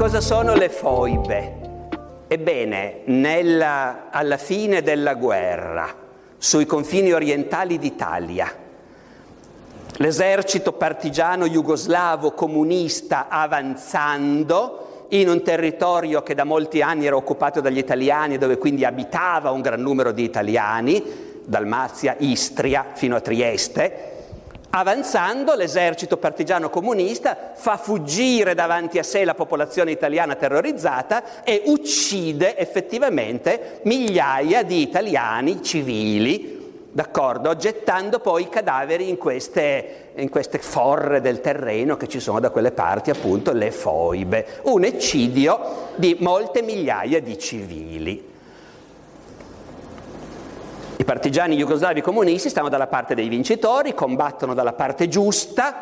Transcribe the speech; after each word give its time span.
Cosa 0.00 0.22
sono 0.22 0.54
le 0.54 0.70
foibe? 0.70 1.56
Ebbene, 2.26 3.02
nella, 3.04 4.08
alla 4.10 4.38
fine 4.38 4.80
della 4.80 5.12
guerra, 5.12 5.94
sui 6.38 6.64
confini 6.64 7.12
orientali 7.12 7.78
d'Italia, 7.78 8.50
l'esercito 9.96 10.72
partigiano 10.72 11.46
jugoslavo 11.46 12.32
comunista 12.32 13.28
avanzando 13.28 15.04
in 15.10 15.28
un 15.28 15.42
territorio 15.42 16.22
che 16.22 16.34
da 16.34 16.44
molti 16.44 16.80
anni 16.80 17.04
era 17.04 17.16
occupato 17.16 17.60
dagli 17.60 17.76
italiani, 17.76 18.38
dove 18.38 18.56
quindi 18.56 18.86
abitava 18.86 19.50
un 19.50 19.60
gran 19.60 19.82
numero 19.82 20.12
di 20.12 20.24
italiani, 20.24 21.04
Dalmazia, 21.44 22.16
Istria 22.20 22.86
fino 22.94 23.16
a 23.16 23.20
Trieste, 23.20 24.19
Avanzando, 24.72 25.54
l'esercito 25.54 26.16
partigiano 26.16 26.70
comunista 26.70 27.52
fa 27.54 27.76
fuggire 27.76 28.54
davanti 28.54 29.00
a 29.00 29.02
sé 29.02 29.24
la 29.24 29.34
popolazione 29.34 29.90
italiana 29.90 30.36
terrorizzata 30.36 31.42
e 31.42 31.62
uccide 31.66 32.56
effettivamente 32.56 33.80
migliaia 33.82 34.62
di 34.62 34.80
italiani 34.80 35.60
civili, 35.60 36.86
d'accordo? 36.92 37.56
Gettando 37.56 38.20
poi 38.20 38.42
i 38.42 38.48
cadaveri 38.48 39.08
in 39.08 39.18
queste, 39.18 40.12
in 40.14 40.28
queste 40.28 40.58
forre 40.58 41.20
del 41.20 41.40
terreno 41.40 41.96
che 41.96 42.06
ci 42.06 42.20
sono 42.20 42.38
da 42.38 42.50
quelle 42.50 42.70
parti, 42.70 43.10
appunto 43.10 43.52
le 43.52 43.72
foibe. 43.72 44.60
Un 44.62 44.84
eccidio 44.84 45.88
di 45.96 46.16
molte 46.20 46.62
migliaia 46.62 47.20
di 47.20 47.36
civili. 47.36 48.29
Partigiani 51.10 51.56
jugoslavi 51.56 52.02
comunisti 52.02 52.48
stanno 52.50 52.68
dalla 52.68 52.86
parte 52.86 53.16
dei 53.16 53.26
vincitori, 53.26 53.94
combattono 53.94 54.54
dalla 54.54 54.74
parte 54.74 55.08
giusta, 55.08 55.74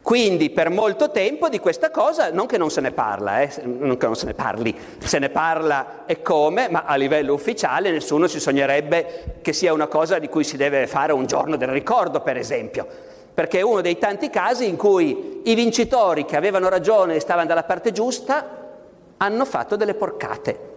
quindi 0.00 0.48
per 0.48 0.70
molto 0.70 1.10
tempo 1.10 1.50
di 1.50 1.58
questa 1.58 1.90
cosa, 1.90 2.30
non 2.30 2.46
che 2.46 2.56
non 2.56 2.70
se 2.70 2.80
ne 2.80 2.92
parla, 2.92 3.42
eh, 3.42 3.50
non 3.66 3.98
che 3.98 4.06
non 4.06 4.16
se 4.16 4.24
ne 4.24 4.32
parli, 4.32 4.74
se 5.00 5.18
ne 5.18 5.28
parla 5.28 6.06
e 6.06 6.22
come, 6.22 6.70
ma 6.70 6.84
a 6.86 6.94
livello 6.94 7.34
ufficiale 7.34 7.90
nessuno 7.90 8.26
si 8.26 8.40
sognerebbe 8.40 9.40
che 9.42 9.52
sia 9.52 9.74
una 9.74 9.86
cosa 9.86 10.18
di 10.18 10.30
cui 10.30 10.44
si 10.44 10.56
deve 10.56 10.86
fare 10.86 11.12
un 11.12 11.26
giorno 11.26 11.56
del 11.56 11.68
ricordo, 11.68 12.22
per 12.22 12.38
esempio, 12.38 12.86
perché 13.34 13.58
è 13.58 13.62
uno 13.62 13.82
dei 13.82 13.98
tanti 13.98 14.30
casi 14.30 14.66
in 14.66 14.78
cui 14.78 15.42
i 15.44 15.54
vincitori 15.54 16.24
che 16.24 16.36
avevano 16.38 16.70
ragione 16.70 17.16
e 17.16 17.20
stavano 17.20 17.48
dalla 17.48 17.64
parte 17.64 17.92
giusta 17.92 18.46
hanno 19.18 19.44
fatto 19.44 19.76
delle 19.76 19.92
porcate 19.92 20.76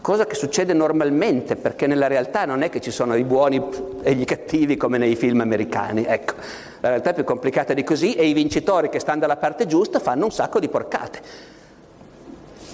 cosa 0.00 0.26
che 0.26 0.34
succede 0.34 0.72
normalmente, 0.72 1.56
perché 1.56 1.86
nella 1.86 2.06
realtà 2.06 2.44
non 2.44 2.62
è 2.62 2.70
che 2.70 2.80
ci 2.80 2.90
sono 2.90 3.16
i 3.16 3.24
buoni 3.24 3.62
e 4.02 4.14
gli 4.14 4.24
cattivi 4.24 4.76
come 4.76 4.98
nei 4.98 5.16
film 5.16 5.40
americani, 5.40 6.04
ecco, 6.04 6.34
la 6.80 6.88
realtà 6.90 7.10
è 7.10 7.14
più 7.14 7.24
complicata 7.24 7.74
di 7.74 7.84
così 7.84 8.14
e 8.14 8.26
i 8.26 8.32
vincitori 8.32 8.88
che 8.88 9.00
stanno 9.00 9.20
dalla 9.20 9.36
parte 9.36 9.66
giusta 9.66 9.98
fanno 9.98 10.24
un 10.24 10.30
sacco 10.30 10.60
di 10.60 10.68
porcate. 10.68 11.20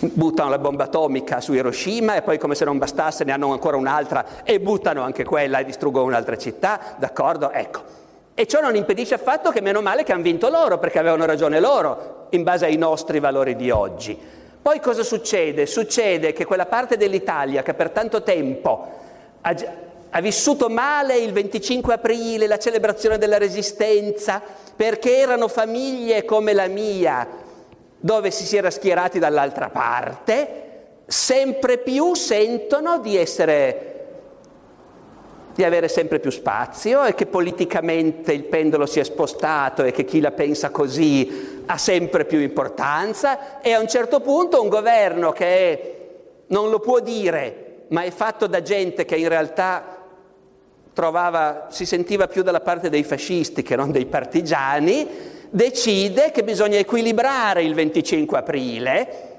Buttano 0.00 0.50
la 0.50 0.58
bomba 0.58 0.84
atomica 0.84 1.40
su 1.40 1.54
Hiroshima 1.54 2.16
e 2.16 2.22
poi 2.22 2.36
come 2.36 2.54
se 2.54 2.66
non 2.66 2.76
bastasse 2.76 3.24
ne 3.24 3.32
hanno 3.32 3.52
ancora 3.52 3.78
un'altra 3.78 4.42
e 4.44 4.60
buttano 4.60 5.00
anche 5.02 5.24
quella 5.24 5.60
e 5.60 5.64
distruggono 5.64 6.04
un'altra 6.04 6.36
città, 6.36 6.96
d'accordo? 6.98 7.50
Ecco. 7.50 7.80
E 8.34 8.46
ciò 8.46 8.60
non 8.60 8.74
impedisce 8.74 9.14
affatto 9.14 9.50
che 9.50 9.60
meno 9.62 9.80
male 9.80 10.02
che 10.02 10.12
hanno 10.12 10.22
vinto 10.22 10.50
loro, 10.50 10.78
perché 10.78 10.98
avevano 10.98 11.24
ragione 11.24 11.60
loro, 11.60 12.26
in 12.30 12.42
base 12.42 12.66
ai 12.66 12.76
nostri 12.76 13.20
valori 13.20 13.56
di 13.56 13.70
oggi. 13.70 14.18
Poi 14.64 14.80
cosa 14.80 15.02
succede? 15.02 15.66
Succede 15.66 16.32
che 16.32 16.46
quella 16.46 16.64
parte 16.64 16.96
dell'Italia 16.96 17.62
che 17.62 17.74
per 17.74 17.90
tanto 17.90 18.22
tempo 18.22 18.88
ha, 19.42 19.54
ha 20.08 20.20
vissuto 20.22 20.70
male 20.70 21.18
il 21.18 21.34
25 21.34 21.92
aprile, 21.92 22.46
la 22.46 22.56
celebrazione 22.56 23.18
della 23.18 23.36
resistenza, 23.36 24.40
perché 24.74 25.18
erano 25.18 25.48
famiglie 25.48 26.24
come 26.24 26.54
la 26.54 26.66
mia, 26.66 27.28
dove 27.98 28.30
si 28.30 28.46
si 28.46 28.56
era 28.56 28.70
schierati 28.70 29.18
dall'altra 29.18 29.68
parte, 29.68 30.62
sempre 31.04 31.76
più 31.76 32.14
sentono 32.14 33.00
di 33.00 33.18
essere 33.18 33.93
di 35.54 35.62
avere 35.62 35.88
sempre 35.88 36.18
più 36.18 36.30
spazio 36.30 37.04
e 37.04 37.14
che 37.14 37.26
politicamente 37.26 38.32
il 38.32 38.44
pendolo 38.44 38.86
si 38.86 38.98
è 38.98 39.04
spostato 39.04 39.84
e 39.84 39.92
che 39.92 40.04
chi 40.04 40.20
la 40.20 40.32
pensa 40.32 40.70
così 40.70 41.62
ha 41.66 41.78
sempre 41.78 42.24
più 42.24 42.40
importanza. 42.40 43.60
E 43.60 43.72
a 43.72 43.80
un 43.80 43.88
certo 43.88 44.20
punto 44.20 44.60
un 44.60 44.68
governo 44.68 45.30
che 45.32 45.90
non 46.48 46.70
lo 46.70 46.80
può 46.80 47.00
dire, 47.00 47.84
ma 47.88 48.02
è 48.02 48.10
fatto 48.10 48.46
da 48.46 48.62
gente 48.62 49.04
che 49.04 49.16
in 49.16 49.28
realtà 49.28 49.98
trovava, 50.92 51.68
si 51.70 51.86
sentiva 51.86 52.26
più 52.26 52.42
dalla 52.42 52.60
parte 52.60 52.88
dei 52.88 53.04
fascisti 53.04 53.62
che 53.62 53.76
non 53.76 53.90
dei 53.90 54.06
partigiani, 54.06 55.08
decide 55.50 56.30
che 56.32 56.42
bisogna 56.42 56.78
equilibrare 56.78 57.62
il 57.62 57.74
25 57.74 58.38
aprile, 58.38 59.32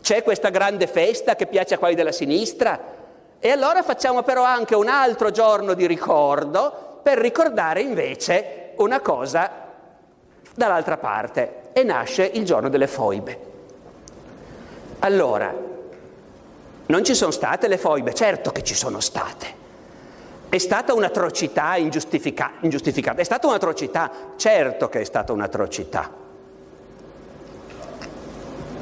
c'è 0.00 0.22
questa 0.22 0.48
grande 0.48 0.86
festa 0.86 1.36
che 1.36 1.46
piace 1.46 1.74
a 1.74 1.78
quelli 1.78 1.94
della 1.94 2.12
sinistra, 2.12 2.98
e 3.40 3.50
allora 3.50 3.82
facciamo 3.82 4.22
però 4.22 4.44
anche 4.44 4.74
un 4.74 4.88
altro 4.88 5.30
giorno 5.30 5.72
di 5.72 5.86
ricordo 5.86 7.00
per 7.02 7.18
ricordare 7.18 7.80
invece 7.80 8.72
una 8.76 9.00
cosa 9.00 9.50
dall'altra 10.54 10.98
parte 10.98 11.70
e 11.72 11.82
nasce 11.82 12.24
il 12.24 12.44
giorno 12.44 12.68
delle 12.68 12.86
foibe. 12.86 13.48
Allora, 15.00 15.54
non 16.86 17.04
ci 17.04 17.14
sono 17.14 17.30
state 17.30 17.66
le 17.66 17.78
foibe? 17.78 18.12
Certo 18.12 18.50
che 18.50 18.62
ci 18.62 18.74
sono 18.74 19.00
state. 19.00 19.58
È 20.50 20.58
stata 20.58 20.92
un'atrocità 20.92 21.76
ingiustifica- 21.76 22.52
ingiustificata, 22.60 23.22
è 23.22 23.24
stata 23.24 23.46
un'atrocità, 23.46 24.10
certo 24.36 24.88
che 24.90 25.00
è 25.00 25.04
stata 25.04 25.32
un'atrocità. 25.32 26.19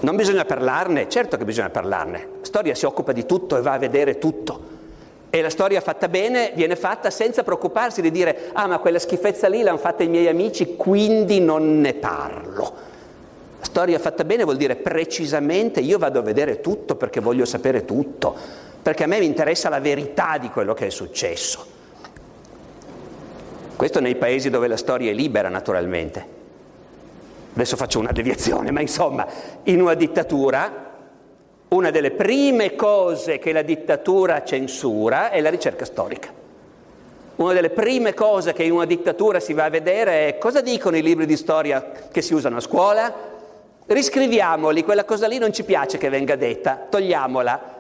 Non 0.01 0.15
bisogna 0.15 0.45
parlarne? 0.45 1.09
Certo 1.09 1.37
che 1.37 1.45
bisogna 1.45 1.71
parlarne. 1.71 2.29
La 2.41 2.45
storia 2.45 2.75
si 2.75 2.87
occupa 2.87 3.13
di 3.13 3.27
tutto 3.27 3.57
e 3.57 3.63
va 3.63 3.73
a 3.73 3.79
vedere 3.79 4.19
tutto. 4.19 4.77
E 5.31 5.43
la 5.43 5.51
storia 5.51 5.81
fatta 5.81 6.09
bene 6.09 6.53
viene 6.55 6.77
fatta 6.77 7.11
senza 7.11 7.43
preoccuparsi 7.43 8.01
di 8.01 8.11
dire 8.11 8.51
ah 8.53 8.67
ma 8.67 8.79
quella 8.79 8.99
schifezza 8.99 9.49
lì 9.49 9.63
l'hanno 9.63 9.79
fatta 9.79 10.05
i 10.05 10.09
miei 10.09 10.29
amici, 10.29 10.77
quindi 10.77 11.41
non 11.41 11.81
ne 11.81 11.95
parlo. 11.95 12.73
La 13.59 13.65
storia 13.65 13.99
fatta 13.99 14.25
bene 14.25 14.45
vuol 14.45 14.57
dire 14.57 14.77
precisamente 14.77 15.81
io 15.81 15.99
vado 15.99 16.21
a 16.21 16.23
vedere 16.23 16.61
tutto 16.61 16.95
perché 16.95 17.21
voglio 17.21 17.45
sapere 17.45 17.85
tutto, 17.85 18.35
perché 18.81 19.05
a 19.05 19.07
me 19.09 19.19
mi 19.19 19.27
interessa 19.27 19.69
la 19.69 19.81
verità 19.81 20.39
di 20.39 20.49
quello 20.49 20.75
che 20.75 20.87
è 20.87 20.91
successo. 20.91 21.77
Questo 23.75 24.01
nei 24.01 24.15
paesi 24.15 24.49
dove 24.49 24.69
la 24.69 24.77
storia 24.77 25.11
è 25.11 25.15
libera 25.15 25.49
naturalmente. 25.49 26.38
Adesso 27.59 27.75
faccio 27.75 27.99
una 27.99 28.13
deviazione, 28.13 28.71
ma 28.71 28.81
insomma, 28.81 29.27
in 29.65 29.81
una 29.81 29.95
dittatura 29.95 30.87
una 31.71 31.91
delle 31.91 32.13
prime 32.13 32.77
cose 32.77 33.41
che 33.41 33.51
la 33.51 33.63
dittatura 33.63 34.45
censura 34.45 35.31
è 35.31 35.41
la 35.41 35.51
ricerca 35.51 35.85
storica. 35.85 36.29
Una 37.35 37.53
delle 37.53 37.71
prime 37.71 38.15
cose 38.15 38.53
che 38.53 38.63
in 38.63 38.71
una 38.71 38.85
dittatura 38.85 39.41
si 39.41 39.55
va 39.55 39.65
a 39.65 39.71
vedere 39.71 40.29
è 40.29 40.39
cosa 40.39 40.61
dicono 40.61 40.97
i 40.97 41.03
libri 41.03 41.27
di 41.27 41.37
storia 41.37 41.85
che 42.13 42.23
si 42.23 42.33
usano 42.33 42.59
a 42.59 42.61
scuola? 42.61 43.13
Riscriviamoli, 43.87 44.85
quella 44.85 45.05
cosa 45.05 45.27
lì 45.27 45.39
non 45.39 45.53
ci 45.53 45.65
piace 45.65 45.99
che 45.99 46.09
venga 46.11 46.37
detta, 46.37 46.87
togliamola. 46.89 47.75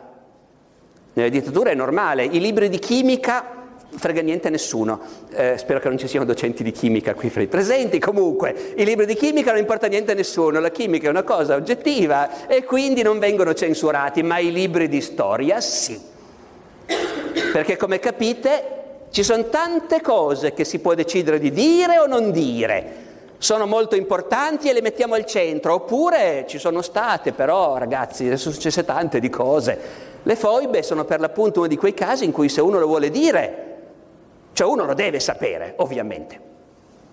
Nelle 1.12 1.30
dittature 1.30 1.70
è 1.70 1.74
normale, 1.76 2.24
i 2.24 2.40
libri 2.40 2.68
di 2.68 2.80
chimica 2.80 3.57
frega 3.96 4.20
niente 4.20 4.48
a 4.48 4.50
nessuno. 4.50 5.00
Eh, 5.30 5.56
spero 5.56 5.80
che 5.80 5.88
non 5.88 5.98
ci 5.98 6.08
siano 6.08 6.24
docenti 6.24 6.62
di 6.62 6.72
chimica 6.72 7.14
qui 7.14 7.30
fra 7.30 7.42
i 7.42 7.46
presenti. 7.46 7.98
Comunque, 7.98 8.72
i 8.76 8.84
libri 8.84 9.06
di 9.06 9.14
chimica 9.14 9.50
non 9.50 9.60
importa 9.60 9.86
niente 9.86 10.12
a 10.12 10.14
nessuno, 10.14 10.60
la 10.60 10.70
chimica 10.70 11.06
è 11.06 11.10
una 11.10 11.22
cosa 11.22 11.54
oggettiva 11.54 12.46
e 12.46 12.64
quindi 12.64 13.02
non 13.02 13.18
vengono 13.18 13.54
censurati, 13.54 14.22
ma 14.22 14.38
i 14.38 14.52
libri 14.52 14.88
di 14.88 15.00
storia 15.00 15.60
sì. 15.60 15.98
Perché 17.52 17.76
come 17.76 17.98
capite 17.98 18.76
ci 19.10 19.22
sono 19.22 19.48
tante 19.48 20.00
cose 20.00 20.52
che 20.52 20.64
si 20.64 20.80
può 20.80 20.94
decidere 20.94 21.38
di 21.38 21.50
dire 21.50 21.98
o 21.98 22.06
non 22.06 22.30
dire. 22.30 23.06
Sono 23.38 23.66
molto 23.66 23.94
importanti 23.94 24.68
e 24.68 24.72
le 24.72 24.82
mettiamo 24.82 25.14
al 25.14 25.24
centro, 25.24 25.74
oppure 25.74 26.44
ci 26.48 26.58
sono 26.58 26.82
state, 26.82 27.32
però 27.32 27.78
ragazzi, 27.78 28.26
adesso 28.26 28.50
successe 28.50 28.84
tante 28.84 29.20
di 29.20 29.30
cose. 29.30 30.06
Le 30.24 30.34
foibe 30.34 30.82
sono 30.82 31.04
per 31.04 31.20
l'appunto 31.20 31.60
uno 31.60 31.68
di 31.68 31.76
quei 31.76 31.94
casi 31.94 32.24
in 32.24 32.32
cui 32.32 32.48
se 32.48 32.60
uno 32.60 32.80
lo 32.80 32.86
vuole 32.86 33.10
dire 33.10 33.67
cioè 34.58 34.66
uno 34.66 34.84
lo 34.84 34.94
deve 34.94 35.20
sapere, 35.20 35.74
ovviamente. 35.76 36.40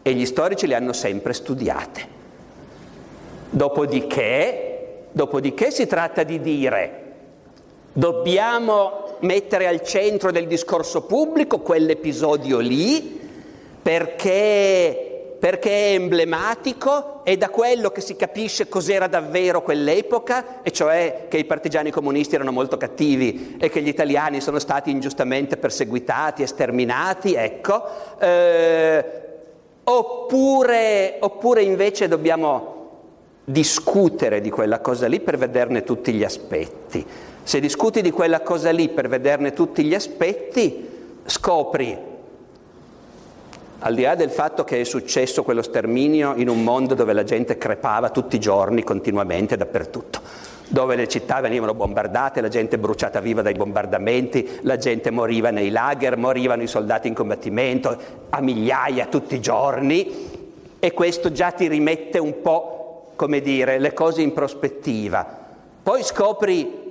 E 0.01 0.13
gli 0.13 0.25
storici 0.25 0.65
le 0.65 0.73
hanno 0.73 0.93
sempre 0.93 1.31
studiate. 1.31 2.07
Dopodiché, 3.51 5.03
dopodiché 5.11 5.69
si 5.69 5.85
tratta 5.85 6.23
di 6.23 6.41
dire, 6.41 7.03
dobbiamo 7.93 9.17
mettere 9.19 9.67
al 9.67 9.83
centro 9.83 10.31
del 10.31 10.47
discorso 10.47 11.03
pubblico 11.03 11.59
quell'episodio 11.59 12.57
lì 12.57 13.29
perché 13.79 15.04
perché 15.45 15.69
è 15.69 15.93
emblematico 15.93 17.21
e 17.23 17.37
da 17.37 17.49
quello 17.49 17.91
che 17.91 18.01
si 18.01 18.15
capisce 18.15 18.67
cos'era 18.67 19.05
davvero 19.05 19.61
quell'epoca, 19.61 20.63
e 20.63 20.71
cioè 20.71 21.27
che 21.27 21.37
i 21.37 21.45
partigiani 21.45 21.91
comunisti 21.91 22.33
erano 22.33 22.51
molto 22.51 22.77
cattivi 22.77 23.55
e 23.59 23.69
che 23.69 23.83
gli 23.83 23.87
italiani 23.87 24.41
sono 24.41 24.57
stati 24.57 24.89
ingiustamente 24.89 25.57
perseguitati 25.57 26.41
e 26.41 26.47
sterminati, 26.47 27.35
ecco, 27.35 27.83
eh, 28.17 29.05
oppure, 29.83 31.17
oppure 31.19 31.61
invece 31.61 32.07
dobbiamo 32.07 32.73
discutere 33.43 34.41
di 34.41 34.49
quella 34.49 34.79
cosa 34.79 35.05
lì 35.05 35.19
per 35.19 35.37
vederne 35.37 35.83
tutti 35.83 36.11
gli 36.11 36.23
aspetti. 36.23 37.05
Se 37.43 37.59
discuti 37.59 38.01
di 38.01 38.09
quella 38.09 38.41
cosa 38.41 38.71
lì 38.71 38.89
per 38.89 39.07
vederne 39.07 39.53
tutti 39.53 39.83
gli 39.83 39.93
aspetti, 39.93 40.89
scopri, 41.23 42.13
al 43.79 43.93
di 43.93 44.03
là 44.03 44.15
del 44.15 44.29
fatto 44.29 44.63
che 44.63 44.81
è 44.81 44.83
successo 44.83 45.43
quello 45.43 45.61
sterminio 45.61 46.33
in 46.35 46.49
un 46.49 46.63
mondo 46.63 46.93
dove 46.95 47.13
la 47.13 47.23
gente 47.23 47.57
crepava 47.57 48.09
tutti 48.09 48.37
i 48.37 48.39
giorni, 48.39 48.83
continuamente, 48.83 49.57
dappertutto, 49.57 50.21
dove 50.67 50.95
le 50.95 51.07
città 51.07 51.41
venivano 51.41 51.73
bombardate, 51.73 52.41
la 52.41 52.47
gente 52.47 52.77
bruciata 52.77 53.19
viva 53.19 53.41
dai 53.41 53.53
bombardamenti, 53.53 54.59
la 54.61 54.77
gente 54.77 55.11
moriva 55.11 55.49
nei 55.49 55.69
lager, 55.69 56.17
morivano 56.17 56.63
i 56.63 56.67
soldati 56.67 57.07
in 57.07 57.13
combattimento 57.13 57.97
a 58.29 58.39
migliaia 58.41 59.07
tutti 59.07 59.35
i 59.35 59.41
giorni 59.41 60.43
e 60.79 60.93
questo 60.93 61.31
già 61.31 61.51
ti 61.51 61.67
rimette 61.67 62.17
un 62.17 62.41
po', 62.41 63.11
come 63.15 63.41
dire, 63.41 63.79
le 63.79 63.93
cose 63.93 64.21
in 64.21 64.33
prospettiva. 64.33 65.43
Poi 65.83 66.03
scopri 66.03 66.84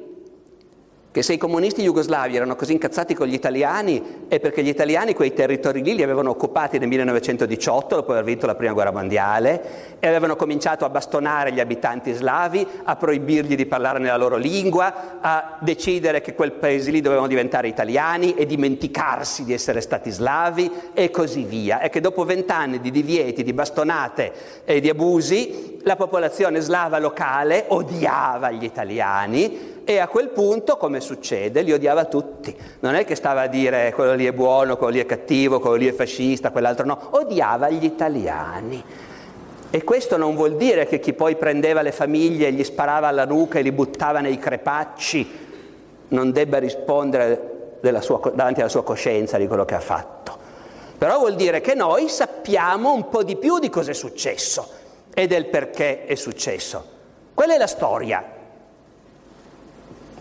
che 1.15 1.23
se 1.23 1.35
i 1.35 1.39
comunisti 1.39 1.81
jugoslavi 1.85 2.35
erano 2.35 2.57
così 2.57 2.73
incazzati 2.73 3.15
con 3.15 3.29
gli 3.29 3.35
italiani 3.35 4.25
è 4.27 4.41
perché 4.41 4.65
gli 4.65 4.69
italiani 4.69 5.15
quei 5.15 5.33
territori 5.33 5.81
lì 5.81 5.95
li 5.95 6.03
avevano 6.03 6.31
occupati 6.31 6.77
nel 6.77 6.89
1918, 6.89 7.95
dopo 7.95 8.11
aver 8.11 8.25
vinto 8.25 8.47
la 8.47 8.57
prima 8.57 8.73
guerra 8.73 8.91
mondiale, 8.91 9.99
e 10.01 10.09
avevano 10.09 10.35
cominciato 10.35 10.85
a 10.85 10.89
bastonare 10.89 11.53
gli 11.53 11.61
abitanti 11.61 12.13
slavi, 12.13 12.67
a 12.83 12.97
proibirgli 12.97 13.55
di 13.55 13.65
parlare 13.65 14.01
nella 14.01 14.17
loro 14.17 14.35
lingua, 14.35 15.21
a 15.21 15.57
decidere 15.61 16.21
che 16.21 16.35
quel 16.35 16.51
paese 16.51 16.91
lì 16.91 17.01
dovevano 17.01 17.29
diventare 17.29 17.69
italiani 17.69 18.35
e 18.35 18.45
dimenticarsi 18.45 19.45
di 19.45 19.53
essere 19.53 19.81
stati 19.83 20.11
slavi 20.11 20.69
e 20.95 21.13
così 21.13 21.45
via. 21.45 21.79
E 21.79 21.91
che 21.91 22.01
dopo 22.01 22.25
vent'anni 22.25 22.81
di 22.81 22.91
divieti, 22.91 23.45
di 23.45 23.53
bastonate 23.53 24.33
e 24.65 24.81
di 24.81 24.89
abusi, 24.89 25.74
la 25.85 25.97
popolazione 25.97 26.61
slava 26.61 26.99
locale 26.99 27.67
odiava 27.69 28.51
gli 28.51 28.65
italiani 28.65 29.83
e 29.85 29.99
a 29.99 30.09
quel 30.09 30.31
punto, 30.31 30.79
come 30.79 31.01
succede, 31.01 31.61
li 31.61 31.73
odiava 31.73 32.07
tutti. 32.07 32.57
Non 32.81 32.95
è 32.95 33.05
che 33.05 33.15
stava 33.15 33.43
a 33.43 33.47
dire 33.47 33.93
quello 33.95 34.15
lì 34.15 34.25
è 34.25 34.33
buono, 34.33 34.79
quello 34.79 34.95
lì 34.95 35.01
è 35.01 35.07
cattivo, 35.07 35.61
quello 35.61 35.77
lì 35.77 35.87
è 35.87 35.93
fascista, 35.93 36.51
quell'altro 36.51 36.87
no, 36.87 36.99
odiava 37.11 37.69
gli 37.69 37.85
italiani. 37.85 38.83
E 39.71 39.85
questo 39.85 40.17
non 40.17 40.35
vuol 40.35 40.57
dire 40.57 40.87
che 40.87 41.01
chi 41.01 41.13
poi 41.13 41.37
prendeva 41.37 41.83
le 41.83 41.93
famiglie 41.93 42.47
e 42.47 42.53
gli 42.53 42.65
sparava 42.65 43.09
alla 43.09 43.27
nuca 43.27 43.59
e 43.59 43.63
li 43.63 43.73
buttava 43.73 44.21
nei 44.21 44.39
crepacci 44.39 45.43
non 46.09 46.33
debba 46.33 46.59
rispondere 46.59 47.79
sua, 48.01 48.21
davanti 48.33 48.61
alla 48.61 48.71
sua 48.71 48.85
coscienza 48.85 49.37
di 49.37 49.47
quello 49.47 49.67
che 49.67 49.75
ha 49.75 49.81
fatto. 49.81 50.39
Però 50.97 51.19
vuol 51.19 51.35
dire 51.35 51.61
che 51.61 51.75
noi 51.75 52.09
sappiamo 52.09 52.95
un 52.95 53.09
po' 53.11 53.23
di 53.23 53.37
più 53.37 53.59
di 53.59 53.69
cosa 53.69 53.91
è 53.91 53.95
successo 53.95 54.83
e 55.15 55.27
del 55.27 55.47
perché 55.47 56.05
è 56.05 56.17
successo. 56.17 56.93
Quella 57.33 57.55
è 57.55 57.59
la 57.59 57.67
storia. 57.67 58.23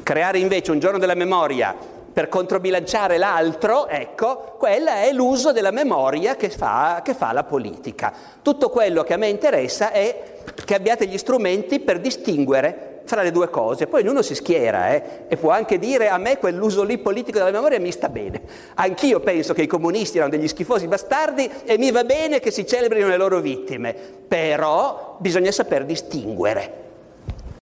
Creare 0.04 0.38
invece 0.38 0.72
un 0.72 0.80
giorno 0.80 1.00
della 1.00 1.16
memoria 1.16 1.76
per 2.14 2.30
controbilanciare 2.30 3.18
l'altro, 3.18 3.88
ecco, 3.88 4.56
quella 4.60 5.02
è 5.02 5.12
l'uso 5.12 5.52
della 5.52 5.72
memoria 5.72 6.36
che 6.36 6.50
fa, 6.50 7.02
che 7.04 7.16
fa, 7.16 7.32
la 7.32 7.44
politica. 7.44 8.14
Tutto 8.44 8.70
quello 8.70 9.04
che 9.04 9.14
a 9.14 9.18
me 9.18 9.30
interessa 9.30 9.92
è 9.92 10.36
che 10.64 10.76
abbiate 10.76 11.08
gli 11.08 11.18
strumenti 11.18 11.80
per 11.80 12.00
distinguere 12.00 12.93
fra 13.06 13.22
le 13.22 13.32
due 13.32 13.50
cose. 13.50 13.88
Poi 13.88 14.02
ognuno 14.02 14.22
si 14.22 14.36
schiera 14.36 14.94
eh, 14.94 15.26
e 15.28 15.38
può 15.38 15.52
anche 15.52 15.80
dire 15.80 16.10
a 16.10 16.18
me 16.18 16.38
quell'uso 16.38 16.84
lì 16.84 16.98
politico 16.98 17.38
della 17.38 17.52
memoria 17.52 17.80
mi 17.80 17.92
sta 17.92 18.10
bene. 18.10 18.42
Anch'io 18.76 19.20
penso 19.20 19.54
che 19.54 19.64
i 19.64 19.68
comunisti 19.68 20.18
erano 20.18 20.32
degli 20.32 20.48
schifosi 20.48 20.88
bastardi 20.88 21.50
e 21.66 21.78
mi 21.78 21.92
va 21.92 22.04
bene 22.04 22.40
che 22.40 22.52
si 22.52 22.66
celebrino 22.66 23.08
le 23.08 23.18
loro 23.18 23.40
vittime, 23.40 23.94
però 24.28 25.18
bisogna 25.20 25.52
saper 25.52 25.86
distinguere. 25.86 26.83